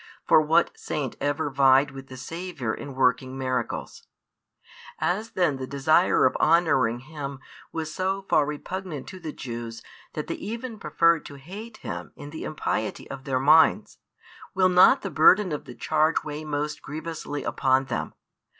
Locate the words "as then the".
4.97-5.67